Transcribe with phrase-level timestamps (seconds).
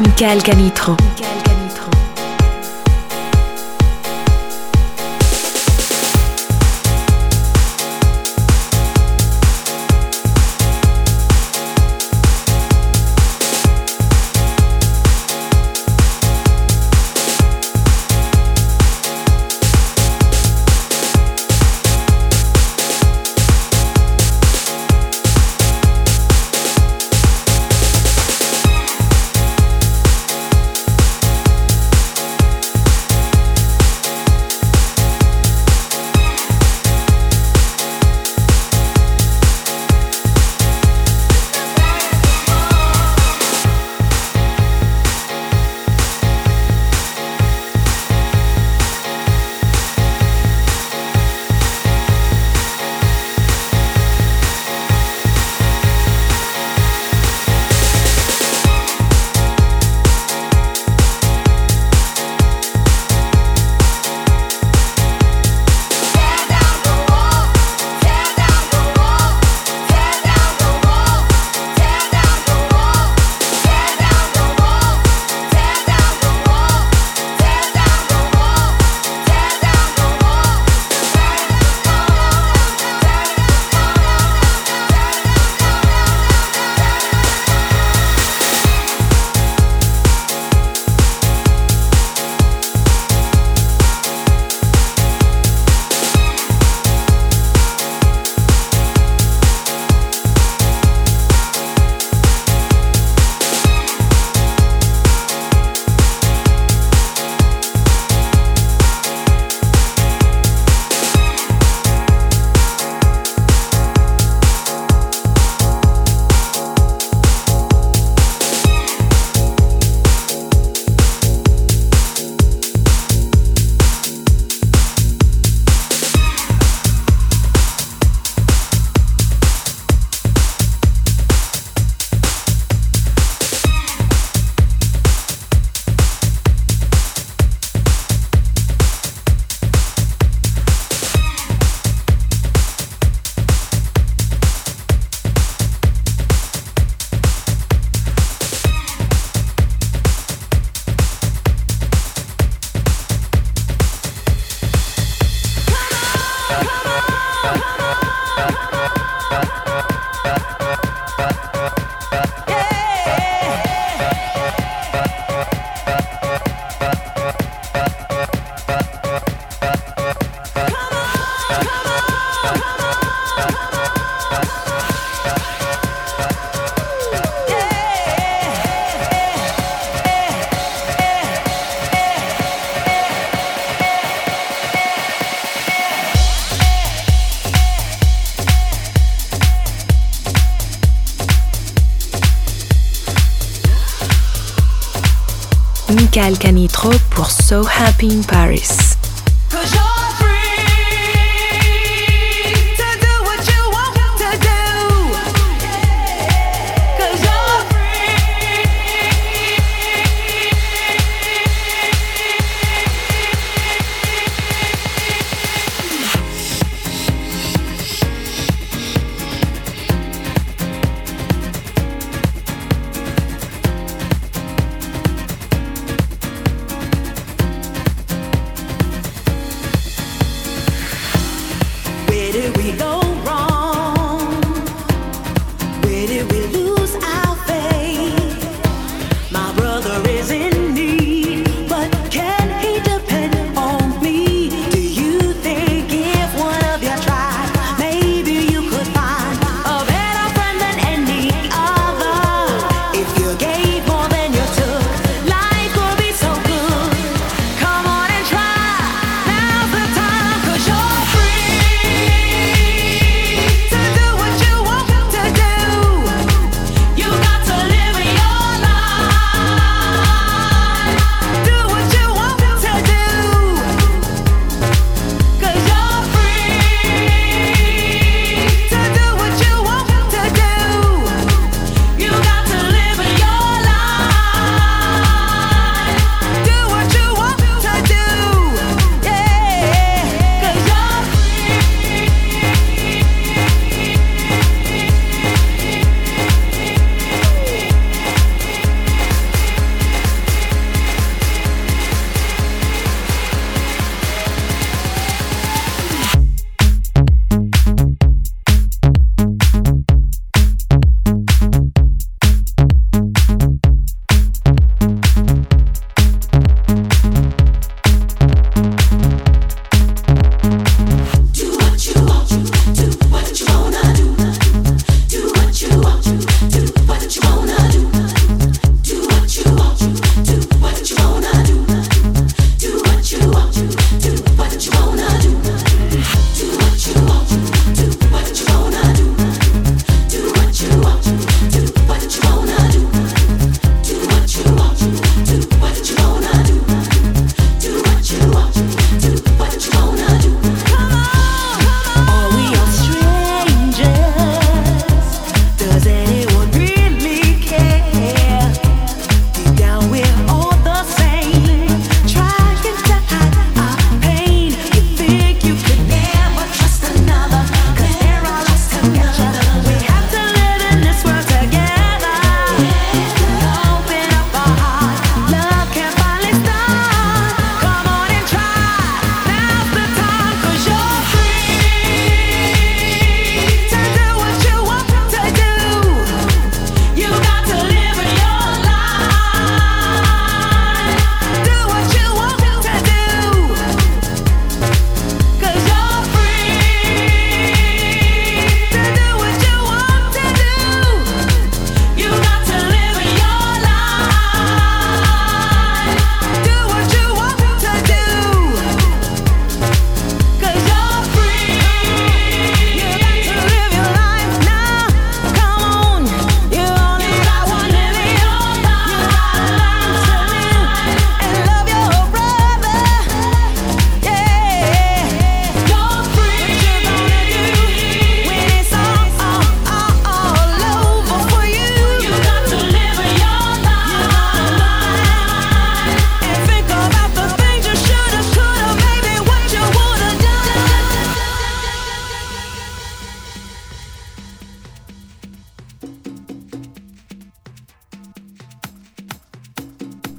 [0.00, 0.96] Michael Canitro.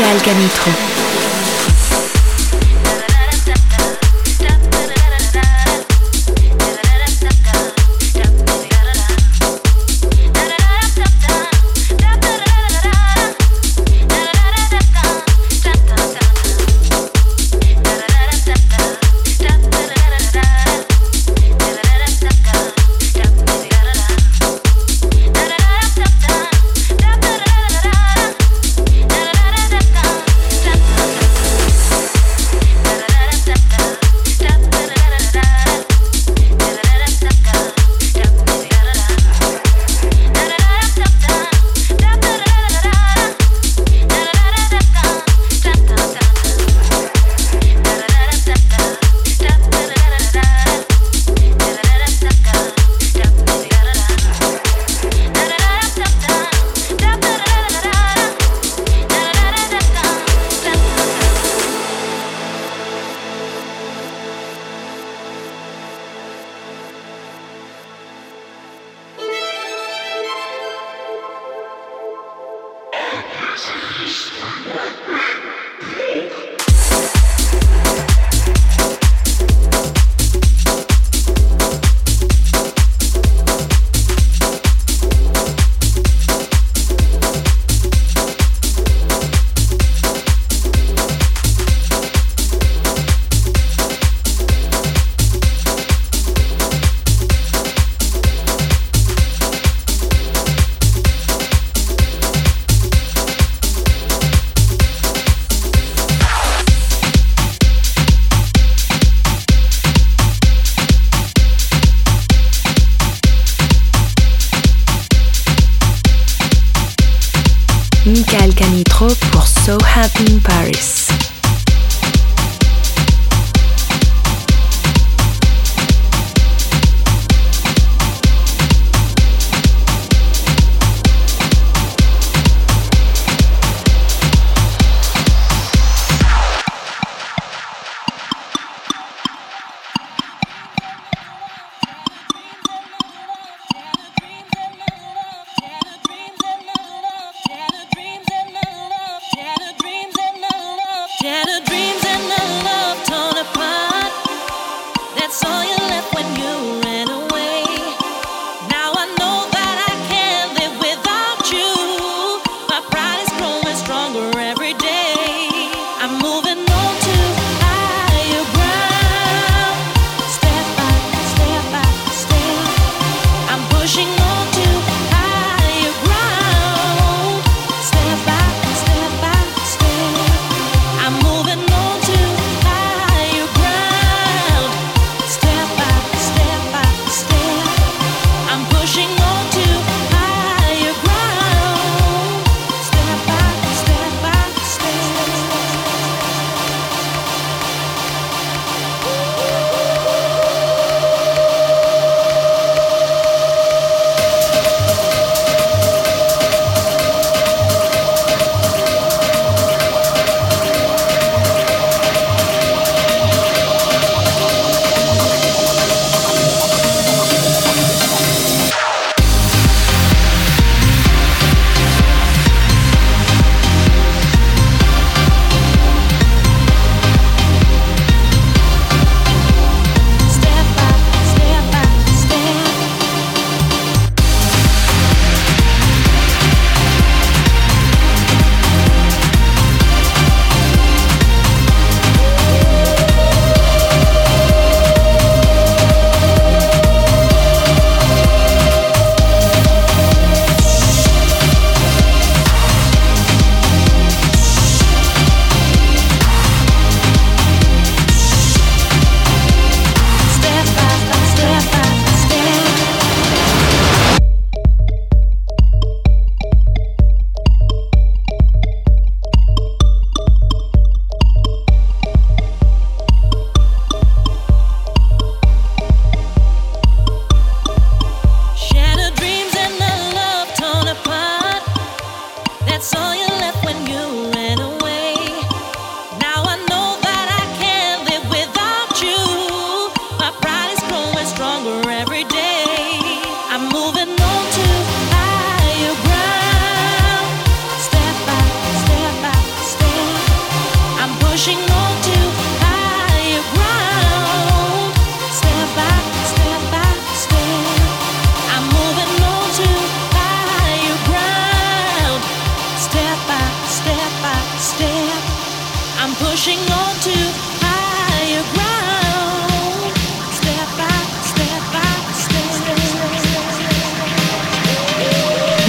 [0.00, 0.91] Michael.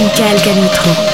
[0.00, 1.13] Michael Canitro.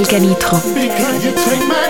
[0.00, 1.89] Michael Canitro.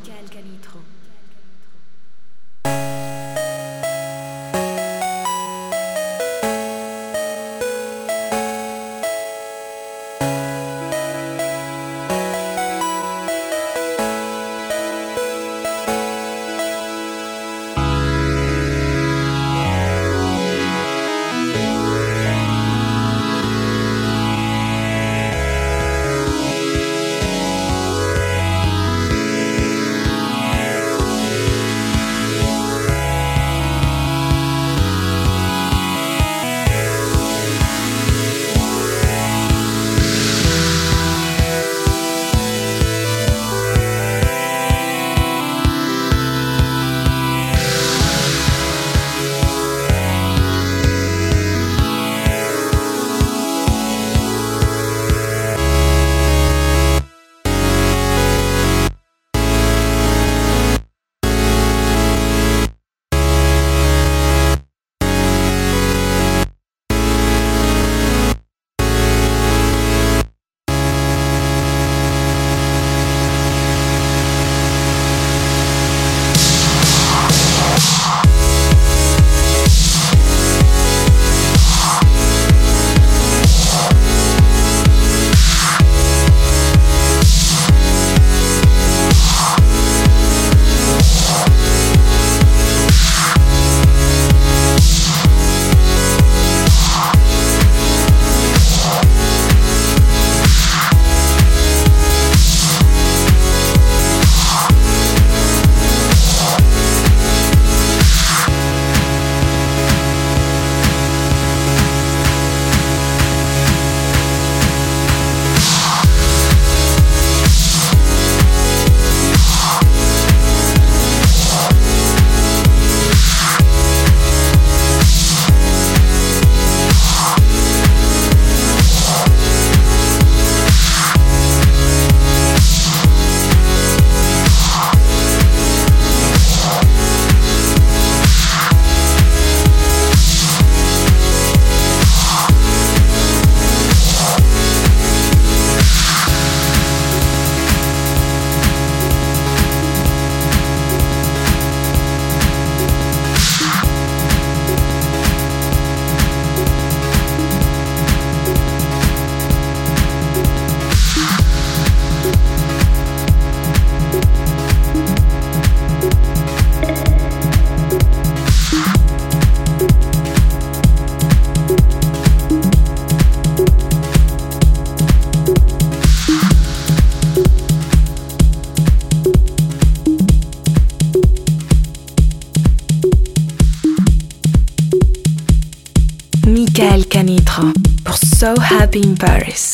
[188.51, 189.70] So Happy in Paris.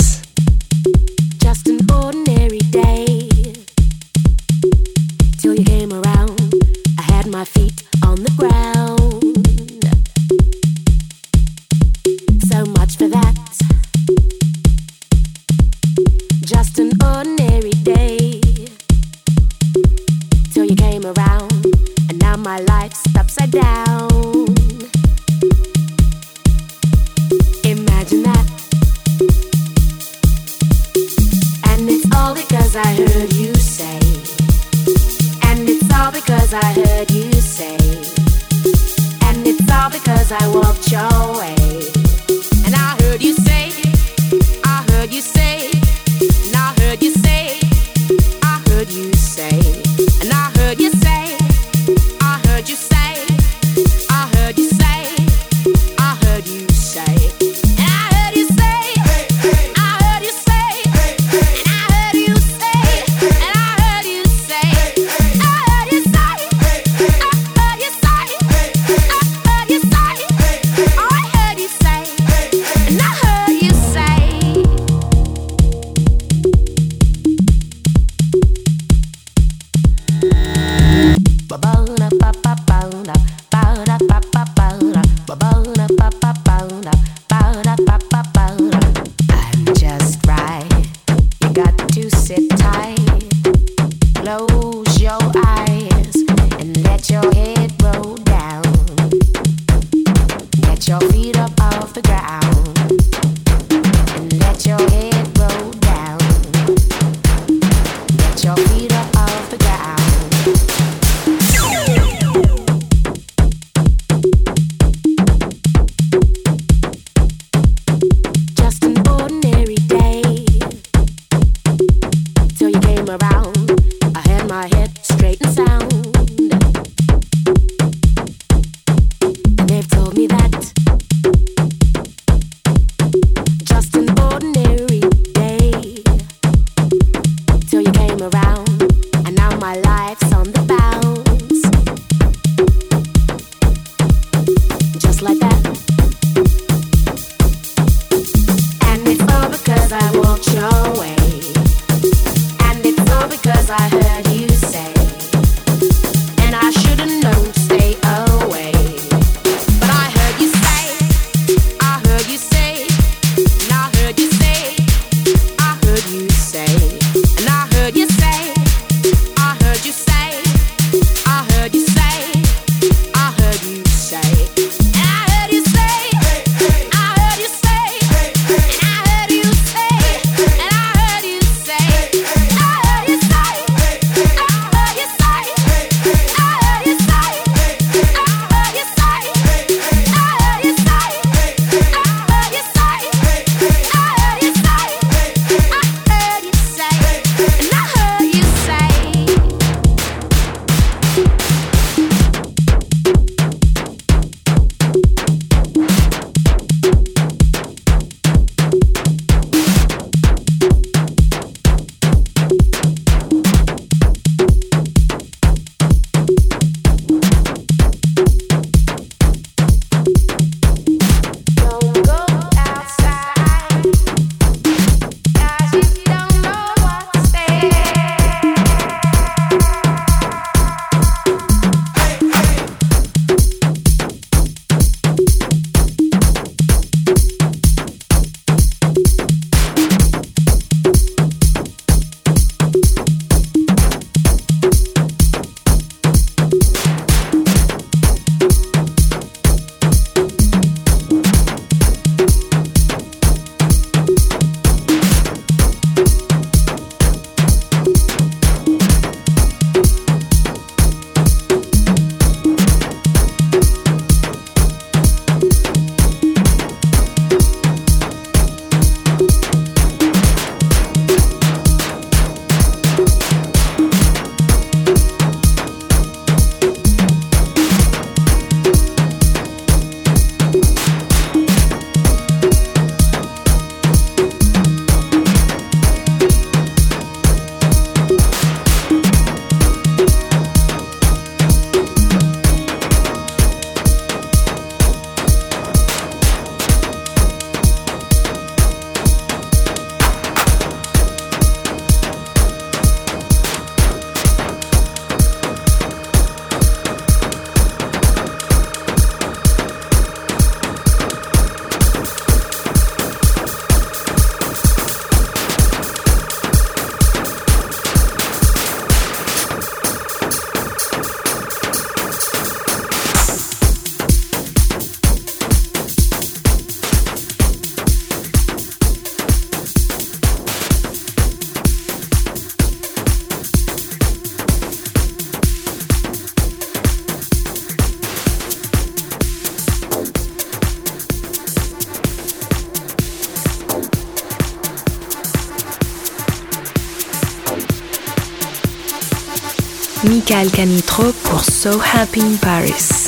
[350.28, 353.07] Tropical Canitro pour So Happy in Paris.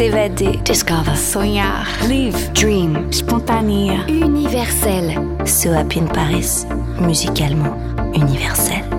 [0.00, 0.58] S'évader.
[0.64, 1.14] Discover.
[1.14, 1.86] Sonhar.
[2.08, 2.52] Live.
[2.54, 3.12] Dream.
[3.12, 4.00] Spontané.
[4.08, 5.12] Universel.
[5.44, 6.64] So Happy in Paris.
[6.98, 7.76] Musicalement
[8.14, 8.89] universel.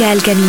[0.00, 0.40] Pascal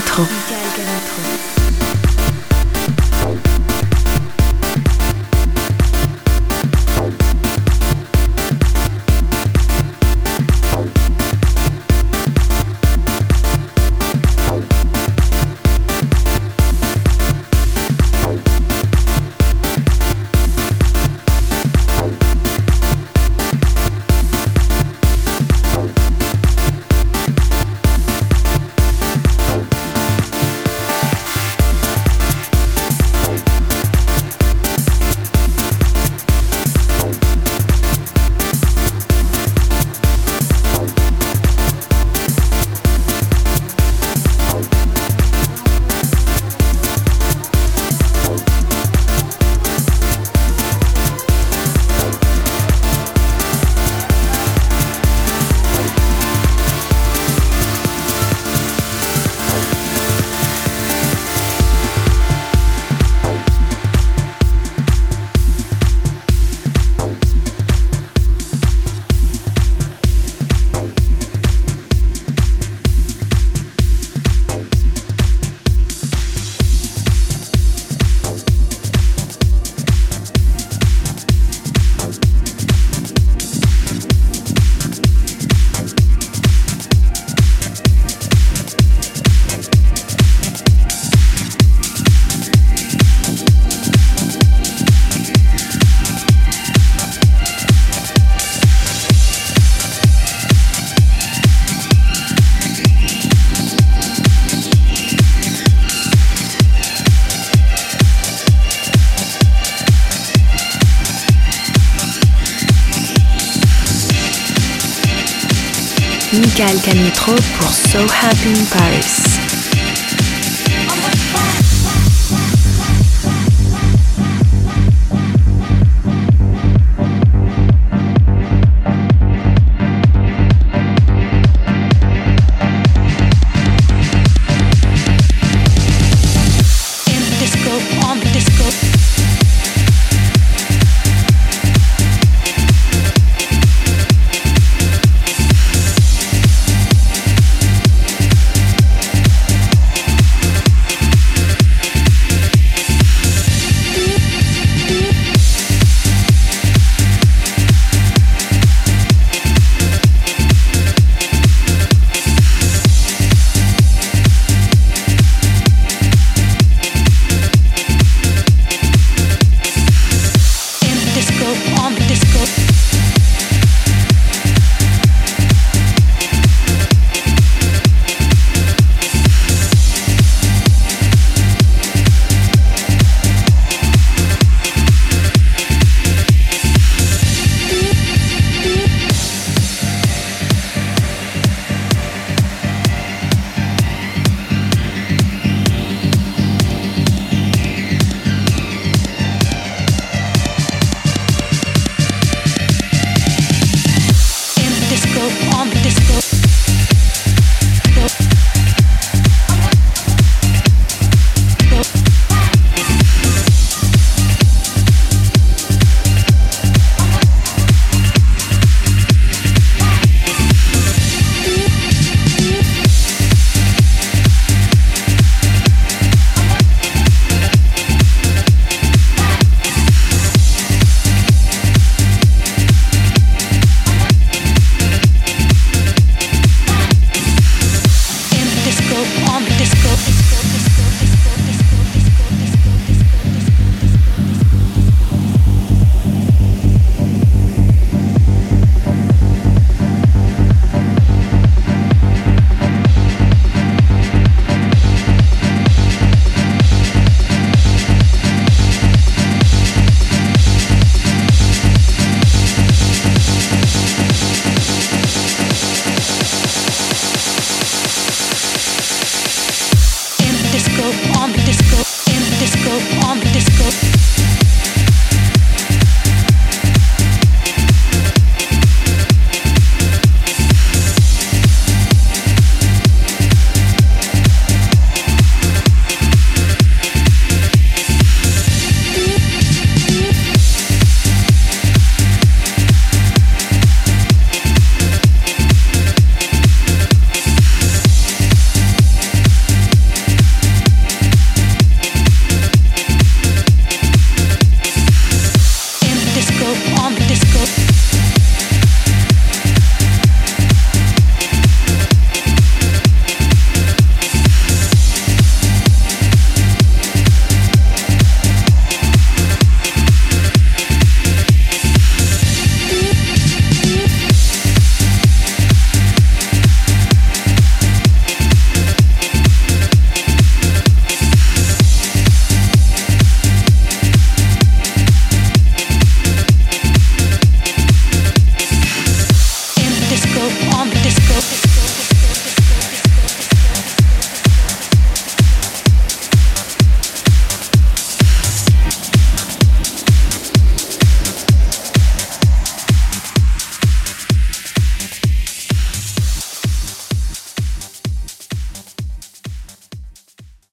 [118.42, 118.81] So